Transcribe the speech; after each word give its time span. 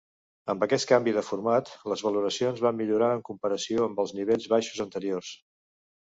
Amb 0.51 0.63
aquest 0.67 0.87
canvi 0.91 1.11
de 1.17 1.21
format, 1.27 1.69
les 1.93 2.03
valoracions 2.07 2.65
van 2.67 2.79
millorar 2.81 3.11
en 3.19 3.23
comparació 3.29 3.85
amb 3.91 4.03
els 4.07 4.17
nivells 4.23 4.51
baixos 4.57 4.83
anteriors. 4.89 5.33